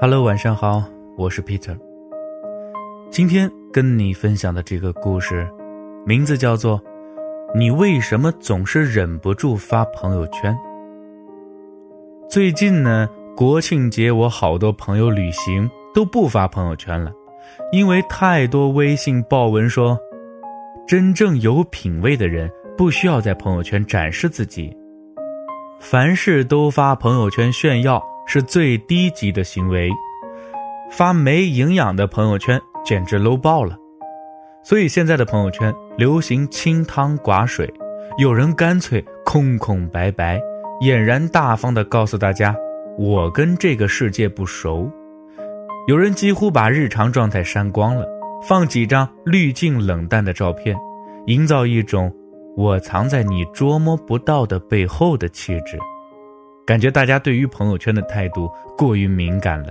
[0.00, 0.82] Hello，晚上好，
[1.16, 1.74] 我是 Peter。
[3.10, 5.48] 今天跟你分享的这个故事，
[6.04, 6.78] 名字叫做
[7.54, 10.54] 《你为什么总是忍不住发朋友圈》。
[12.28, 17.10] 最近呢，国庆节我好多朋友旅行都不发朋友圈了，
[17.72, 19.98] 因为太多微信爆文说，
[20.86, 24.76] 真正有品位的人不需要在朋友圈展示自己，
[25.78, 29.90] 凡事都发朋友圈炫耀是最低级的行为，
[30.90, 33.76] 发没营养的朋友圈简直 low 爆了。
[34.64, 37.72] 所以现在的朋友圈流行清汤寡水，
[38.18, 40.40] 有人干脆空空白白。
[40.80, 42.54] 俨然大方地告诉大家
[42.98, 44.90] ：“我跟这个世界不熟。”
[45.86, 48.04] 有人几乎把日常状态删光了，
[48.42, 50.76] 放几张滤镜冷淡的照片，
[51.26, 52.12] 营造一种
[52.56, 55.78] “我藏在你捉摸不到的背后的”气质。
[56.66, 59.68] 感觉大家对于朋友圈的态度过于敏感了，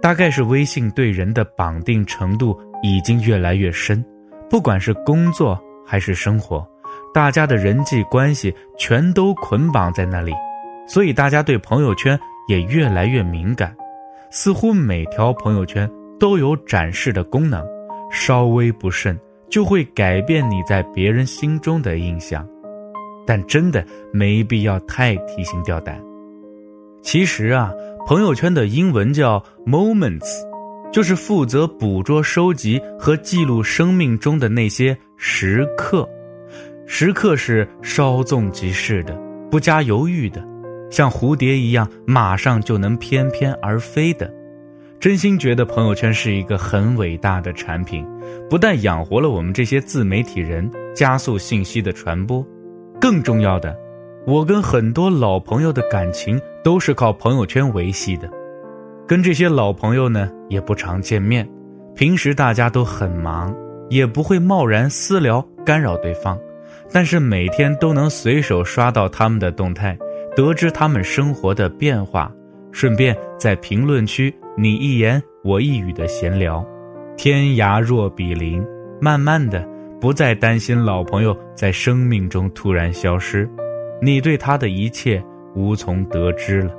[0.00, 4.02] 大概是微信对人的绑定程度已经越来越深，
[4.48, 6.66] 不管是工作还是生活。
[7.12, 10.32] 大家的人际关系全都捆绑在那里，
[10.86, 13.76] 所以大家对朋友圈也越来越敏感，
[14.30, 17.66] 似乎每条朋友圈都有展示的功能，
[18.10, 19.18] 稍微不慎
[19.50, 22.46] 就会改变你在别人心中的印象。
[23.26, 26.00] 但真的没必要太提心吊胆。
[27.02, 27.70] 其实啊，
[28.06, 30.28] 朋友圈的英文叫 moments，
[30.92, 36.08] 就是负责捕捉、收集和记录生命中的那些时刻。
[36.86, 39.16] 时刻是稍纵即逝的，
[39.48, 40.44] 不加犹豫的，
[40.90, 44.28] 像蝴蝶一样马上就能翩翩而飞的。
[45.00, 48.06] 真心觉得朋友圈是一个很伟大的产品，
[48.50, 52.46] 不但养活了我们这些自媒体人，加速信息的传播，
[53.00, 53.74] 更重要的，
[54.26, 58.28] 我跟很多老朋友的感情都是靠朋友圈维系的。
[59.08, 61.48] 跟这些老朋友呢，也不常见面，
[61.94, 63.56] 平时大家都很忙，
[63.88, 66.38] 也不会贸然私聊干扰对方。
[66.92, 69.96] 但是每天都能随手刷到他们的动态，
[70.36, 72.30] 得知他们生活的变化，
[72.72, 76.64] 顺便在评论区你一言我一语的闲聊，
[77.16, 78.64] 天涯若比邻，
[79.00, 79.66] 慢慢的
[80.00, 83.48] 不再担心老朋友在生命中突然消失，
[84.00, 85.22] 你对他的一切
[85.54, 86.72] 无从得知了。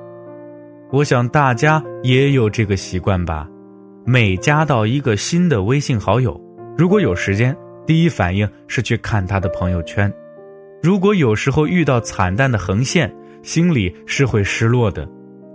[0.91, 3.47] 我想大家也有这个习惯吧，
[4.05, 6.39] 每加到一个新的微信好友，
[6.77, 7.55] 如果有时间。
[7.83, 10.09] 第一反应是去看他的朋友圈，
[10.83, 15.05] 如果有时候遇到惨淡的横线，心里是会失落的，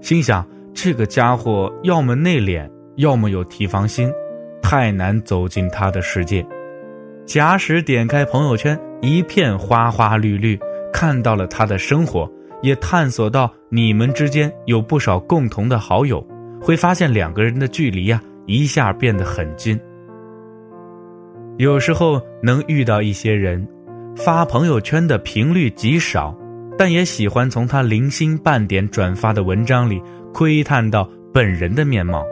[0.01, 4.13] 心想这个家伙要么内敛，要么有提防心，
[4.63, 6.47] 太难走进他的世界。
[7.25, 10.59] 假使点开朋友圈，一片花花绿绿，
[10.93, 12.31] 看到了他的生活，
[12.63, 16.25] 也探索到你们之间有不少共同的好友，
[16.61, 19.79] 会发现两个人的距离呀，一下变得很近。
[21.59, 23.67] 有时候能遇到一些人，
[24.15, 26.37] 发朋友圈的频率极少，
[26.79, 32.25] 但也喜欢从他零星半点转发的文章里窥探到本人的面貌。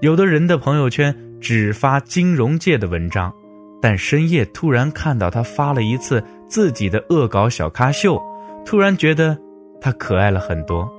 [0.00, 3.32] 有的人的朋友圈只发金融界的文章，
[3.80, 8.20] 但深夜突然看到他发了一次自己的恶搞小咖秀，
[8.64, 9.38] 突然觉得
[9.80, 10.90] 他可爱了很多。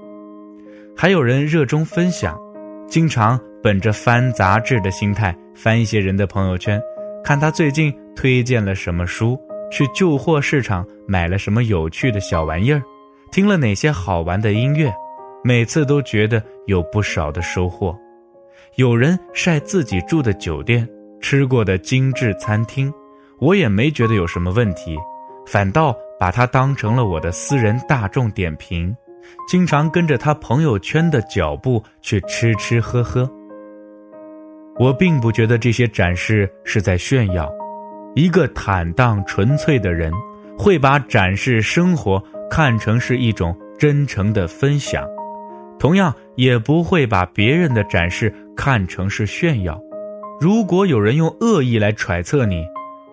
[0.95, 2.39] 还有人热衷分享，
[2.87, 6.81] 经常本着翻杂志的心态翻一些人的朋友圈。
[7.23, 9.39] 看他最近推荐了什么书，
[9.73, 12.79] 去旧货市场买了什么有趣的小玩意儿，
[13.31, 14.93] 听了哪些好玩的音乐，
[15.43, 17.97] 每次都觉得有不少的收获。
[18.75, 20.87] 有人晒自己住的酒店、
[21.19, 22.93] 吃过的精致餐厅，
[23.39, 24.95] 我也没觉得有什么问题，
[25.47, 28.95] 反倒把它当成了我的私人大众点评，
[29.49, 33.27] 经常跟着他朋友圈的脚步去吃吃喝喝。
[34.77, 37.51] 我并不觉得这些展示是在炫耀，
[38.15, 40.11] 一个坦荡纯粹的人
[40.57, 45.03] 会把展示生活看成是一种真诚的分享，
[45.79, 49.79] 同样也不会把别人的展示看成是炫耀。
[50.39, 52.63] 如果有人用恶意来揣测你，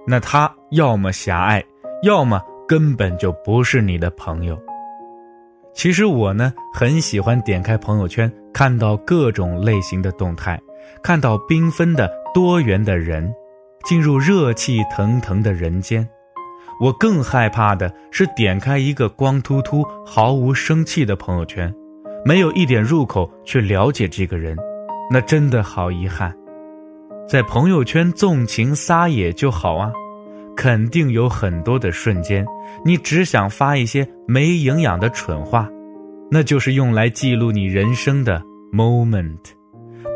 [0.06, 1.64] 那他要么狭隘，
[2.02, 4.58] 要么根本就不是你的朋友。
[5.72, 10.60] 其实我呢，很喜欢点开朋友圈，看到各种类型的动态。
[11.02, 13.32] 看到缤纷的多元的人，
[13.90, 16.08] 进入热气腾腾的人间，
[16.80, 21.74] 我更害怕的是点开一个光秃秃、毫无生气的朋友圈，
[22.24, 24.56] 没有一点入口去了解这个人，
[25.10, 26.32] 那真的好遗憾。
[27.28, 29.90] 在朋友圈纵情撒野就好啊，
[30.56, 32.46] 肯定有很多的瞬间，
[32.84, 35.68] 你只想发一些没营养的蠢话，
[36.30, 38.40] 那就是用来记录你人生的
[38.72, 39.40] moment，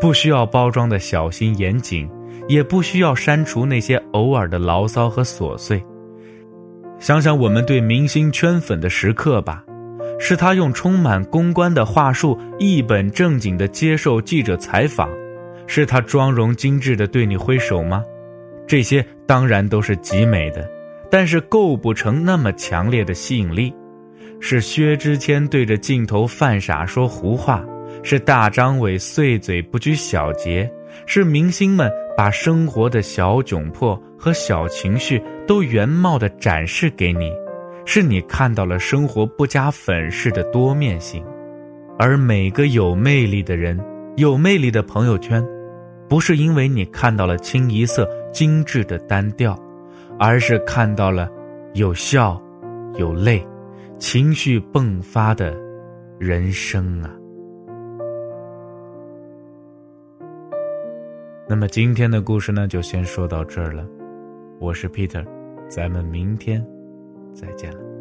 [0.01, 2.09] 不需要包装的小心严谨，
[2.49, 5.83] 也不需要删除那些偶尔的牢骚和琐碎。
[6.99, 9.65] 想想我们对明星圈粉的时刻吧，
[10.19, 15.11] 是他用充满公关的话术，一本正经的接受记者采访，
[15.67, 18.03] 是他妆容精致的对你挥手吗？
[18.67, 20.67] 这些当然都是极美的，
[21.11, 23.75] 但是构不成那么强烈的吸引力。
[24.41, 27.65] 是薛之谦对着镜头犯傻说胡话，
[28.03, 30.71] 是大张伟碎嘴不拘小节，
[31.07, 37.33] 是明星们把生活的小窘迫和小情绪都原貌的展示给你，
[37.85, 41.25] 是你看到了生活不加粉饰的多面性。
[41.99, 43.79] 而每个有魅力的人，
[44.17, 45.45] 有魅力的朋友圈，
[46.09, 48.09] 不是因为你看到了清一色。
[48.35, 49.57] 精致的单调，
[50.19, 51.31] 而是看到了
[51.75, 52.43] 有笑
[52.97, 53.47] 有泪，
[53.97, 55.57] 情绪迸发的
[56.19, 57.09] 人生啊。
[61.47, 63.87] 那么今天的故事呢，就先说到这儿了。
[64.59, 65.23] 我是 Peter，
[65.69, 66.67] 咱们明天
[67.35, 67.94] 再见了。